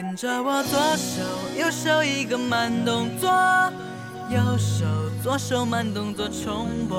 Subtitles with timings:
[0.00, 1.22] 跟着我左手
[1.58, 3.28] 右手一个慢动作，
[4.30, 4.86] 右手
[5.20, 6.96] 左手慢动作重播。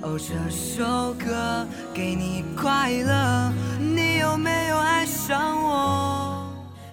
[0.00, 6.48] 哦，这首歌给你快乐，你有没有爱上我？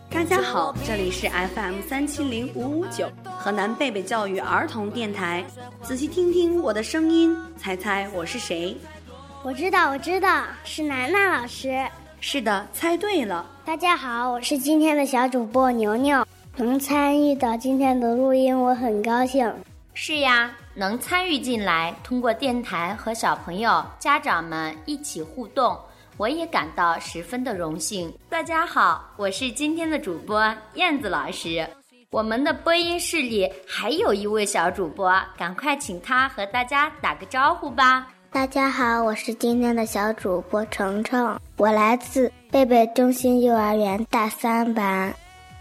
[0.09, 5.45] 大家好，这里是 FM 三七零五五九河南贝贝教育儿童电台。
[5.81, 8.75] 仔细听听我的声音，猜猜我是谁？
[9.43, 11.87] 我知道，我知道，是楠楠老师。
[12.19, 13.45] 是的，猜对了。
[13.63, 16.25] 大家好，我是今天的小主播牛牛，
[16.57, 19.53] 能参与到今天的录音，我很高兴。
[19.93, 25.77] 是呀，能参与进来，通过电台和小朋友、家长们一起互动，
[26.17, 28.11] 我也感到十分的荣幸。
[28.27, 31.65] 大家好，我是今天的主播燕子老师。
[32.09, 38.07] 我们的播音室里还有一位小主播，赶快请他和大家打个招呼吧。
[38.31, 45.13] 大家好，我是今天的小主播程程，我来自贝贝中心幼儿园大三班。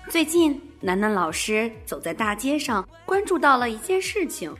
[0.08, 4.52] 最近，楠楠老师走在大街上，关注到了一件事情。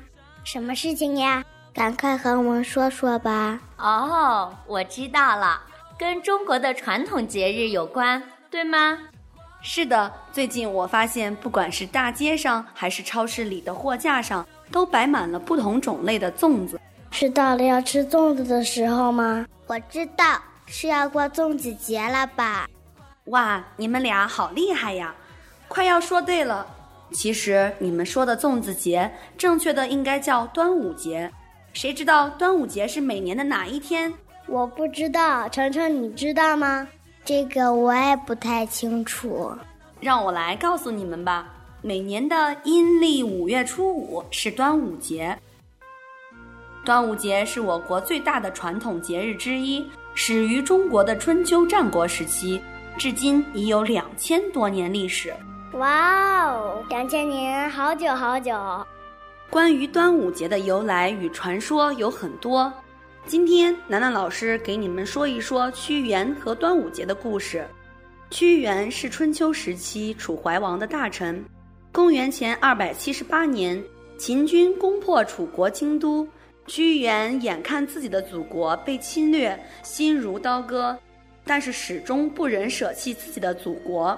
[0.45, 1.45] 什么事情呀？
[1.75, 3.61] 赶快和我们说说吧。
[3.79, 5.61] 哦，我知道了，
[5.99, 8.97] 跟中国的传统节日有关，对吗？
[9.61, 16.81] 是的，最近我发现，不管是大街上还是超市里的货架上，都摆满了不同种类的粽子。
[17.11, 19.45] 是到了要吃粽子的时候吗？
[19.67, 20.41] 我知道
[20.73, 22.69] 是要过粽子节了吧？
[23.25, 25.13] 哇，你们俩好厉害呀！
[25.67, 26.65] 快要说对了。
[27.11, 31.29] 其实你们说的粽子节，正确的应该叫端午节。
[31.73, 34.15] 谁知道端午节是每年的哪一天？
[34.47, 36.87] 我不知道，程程你知道吗？
[37.25, 39.53] 这个我也不太清楚。
[40.01, 41.53] 让我来告诉你们吧。
[41.83, 45.37] 每年的阴历五月初五是端午节。
[46.85, 52.61] 端午节是我国最大的传统节日之一，始于中国的春秋战国时期，
[52.99, 55.33] 至今已有两千多年历史。
[55.75, 58.53] 哇哦，两千年，好久好久！
[59.49, 62.73] 关于端午节的由来与传说有很多，
[63.25, 67.67] 今天楠楠老师给你们说一说屈原和端午节的故事。
[68.31, 71.43] 屈原是春秋时期楚怀王的大臣，
[71.93, 73.83] 公元前二百七十八年，
[74.19, 76.27] 秦军攻破楚国京都。
[76.71, 80.97] 屈原眼看自己的祖国被侵略，心如刀割，
[81.45, 84.17] 但是始终不忍舍弃自己的祖国。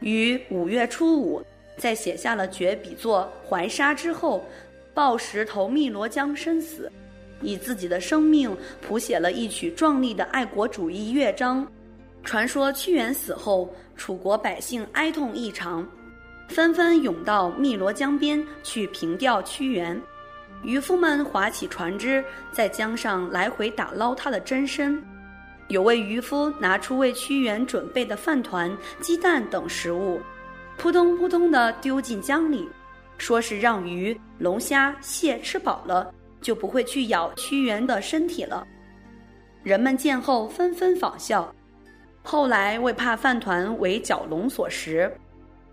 [0.00, 1.44] 于五月初五，
[1.76, 4.42] 在写下了绝笔作《怀沙》之后，
[4.94, 6.90] 抱石投汨罗江身死，
[7.42, 11.70] 以自己的生命谱写了一曲壮丽的爱国主义乐章。
[12.24, 15.86] 传说屈原死后，楚国百姓哀痛异常，
[16.48, 20.00] 纷纷涌到汨罗江边去凭吊屈原。
[20.62, 25.02] 渔夫们划起船只，在江上来回打捞他的真身。
[25.68, 30.20] 有位渔夫拿出为屈原准备的饭团、鸡蛋等食物，
[30.76, 32.68] 扑通扑通地丢进江里，
[33.18, 38.66] 说是让鱼、龙虾、蟹吃饱了，就不会去咬屈原的身体了。
[39.62, 41.54] 人们见后纷纷仿效。
[42.22, 45.10] 后来为怕饭团为蛟龙所食，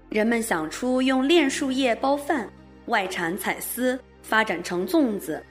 [0.09, 2.47] 人们想出用炼树叶包饭，
[2.85, 3.99] 外缠彩丝。
[4.21, 5.43] 发展成粽子，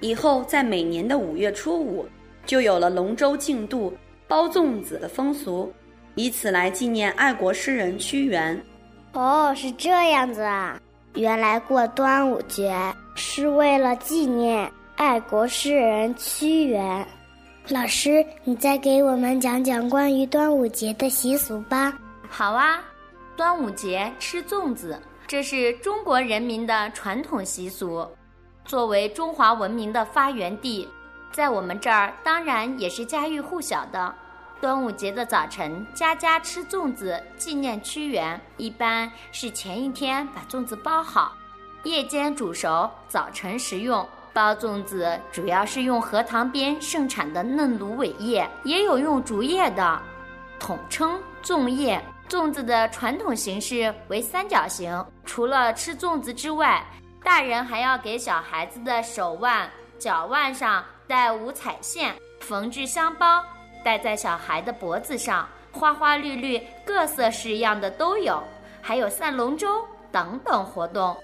[0.00, 2.06] 以后在每年的五月初五，
[2.44, 3.92] 就有了龙舟竞渡、
[4.28, 5.72] 包粽子的风俗，
[6.14, 8.60] 以此来纪念爱国诗人屈原。
[9.12, 10.80] 哦，是这样子啊！
[11.14, 12.76] 原来过端午节
[13.14, 17.06] 是为了纪念爱国诗人屈原。
[17.68, 21.96] 老师，你再给我们讲讲关于端午节的习俗吧。
[22.28, 22.84] 好啊，
[23.34, 25.00] 端午节吃粽子。
[25.28, 28.06] 这是中国人民的传统习俗，
[28.64, 30.88] 作为中华文明的发源地，
[31.32, 34.14] 在我们这儿当然也是家喻户晓的。
[34.60, 41.36] 端午节的早晨，家家吃粽子纪念屈原，一般是前一天把粽子包好，
[41.82, 44.06] 夜间煮熟，早晨食用。
[44.32, 50.00] 包粽子主要是用荷塘边盛产的嫩芦苇叶，也有用竹叶的，
[50.60, 52.00] 统称粽叶。
[52.28, 54.92] 粽子的传统形式为三角形。
[55.26, 56.82] 除了吃粽子之外，
[57.22, 59.68] 大人还要给小孩子的手腕、
[59.98, 63.44] 脚腕上戴五彩线，缝制香包，
[63.84, 68.42] 戴在小孩的脖子上，花花绿绿、各色式样的都有。
[68.80, 69.66] 还有赛龙舟
[70.12, 71.16] 等等活动。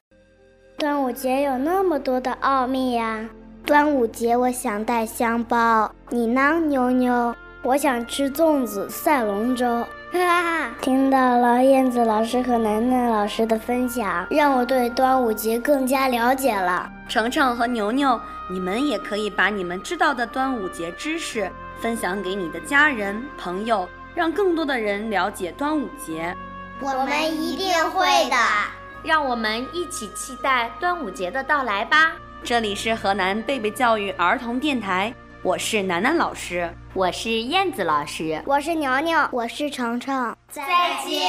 [0.76, 3.24] 端午节有那么多的奥秘呀！
[3.64, 7.32] 端午节我想戴香包，你呢，妞妞？
[7.62, 9.86] 我想吃粽子、赛龙舟。
[10.12, 16.90] 哈哈，听到了燕子老师和楠楠老师的分享，让我对端午节更加了解了。
[17.08, 18.20] 程程和牛牛，
[18.50, 21.50] 你们也可以把你们知道的端午节知识
[21.80, 26.36] 分享给你的家人朋友，让更多的人了解端午节。
[26.80, 28.36] 我们一定会的。
[29.02, 32.12] 让我们一起期待端午节的到来吧！
[32.44, 35.12] 这里是河南贝贝教育儿童电台，
[35.44, 40.62] 我是楠楠老师，我是燕子老师，我是牛牛，我是程程，再
[41.04, 41.20] 见。